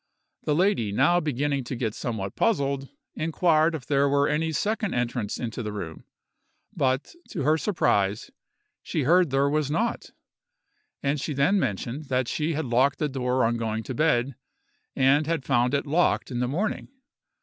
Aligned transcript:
The 0.45 0.55
lady 0.55 0.91
now 0.91 1.19
beginning 1.19 1.63
to 1.65 1.75
get 1.75 1.93
somewhat 1.93 2.35
puzzled, 2.35 2.89
inquired 3.13 3.75
if 3.75 3.85
there 3.85 4.09
were 4.09 4.27
any 4.27 4.51
second 4.51 4.95
entrance 4.95 5.37
into 5.39 5.61
the 5.61 5.71
room; 5.71 6.05
but, 6.75 7.13
to 7.29 7.43
her 7.43 7.55
surprise, 7.55 8.31
she 8.81 9.03
heard 9.03 9.29
there 9.29 9.47
was 9.47 9.69
not; 9.69 10.09
and 11.03 11.21
she 11.21 11.35
then 11.35 11.59
mentioned 11.59 12.05
that 12.05 12.27
she 12.27 12.53
had 12.53 12.65
locked 12.65 12.97
the 12.97 13.09
door 13.09 13.45
on 13.45 13.57
going 13.57 13.83
to 13.83 13.93
bed, 13.93 14.33
and 14.95 15.27
had 15.27 15.45
found 15.45 15.75
it 15.75 15.85
locked 15.85 16.31
in 16.31 16.39
the 16.39 16.47
morning. 16.47 16.87